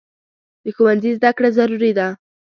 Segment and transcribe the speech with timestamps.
[0.63, 2.07] د ښوونځي زده کړه ضروري ده.